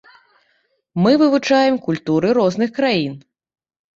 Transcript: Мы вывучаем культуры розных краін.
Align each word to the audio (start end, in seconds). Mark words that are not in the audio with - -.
Мы 1.03 1.11
вывучаем 1.23 1.77
культуры 1.87 2.31
розных 2.39 2.73
краін. 2.79 3.13